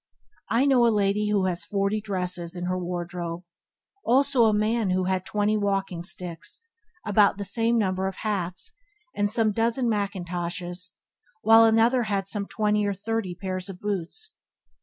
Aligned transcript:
I 0.49 0.65
know 0.65 0.87
a 0.87 0.89
lady 0.89 1.29
who 1.29 1.45
had 1.45 1.59
forty 1.59 2.01
dresses 2.01 2.55
in 2.55 2.65
her 2.65 2.75
wardrobe; 2.79 3.43
also 4.03 4.45
a 4.45 4.51
man 4.51 4.89
who 4.89 5.03
had 5.03 5.27
twenty 5.27 5.55
walking 5.57 6.01
sticks, 6.01 6.65
about 7.05 7.37
the 7.37 7.45
same 7.45 7.77
number 7.77 8.07
of 8.07 8.15
hats, 8.25 8.71
and 9.15 9.29
some 9.29 9.51
dozen 9.51 9.87
mackintoshes; 9.87 10.95
while 11.43 11.65
another 11.65 12.01
had 12.05 12.27
some 12.27 12.47
twenty 12.47 12.83
or 12.87 12.95
thirty 12.95 13.35
pairs 13.35 13.69
of 13.69 13.79
boots. 13.79 14.33